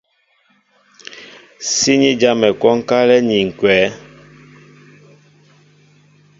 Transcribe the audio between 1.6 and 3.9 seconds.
Síní jámɛ kwónkálɛ́ ni ǹkwɛ̌.